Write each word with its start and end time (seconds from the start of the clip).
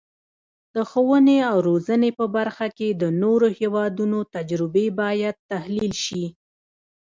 د 0.75 0.77
ښوونې 0.89 1.37
او 1.49 1.57
روزنې 1.69 2.09
په 2.19 2.25
برخه 2.35 2.67
کې 2.77 2.89
د 3.01 3.03
نورو 3.21 3.47
هیوادونو 3.59 4.19
تجربې 4.35 4.87
باید 5.01 5.35
تحلیل 5.51 5.93
شي. 6.05 6.25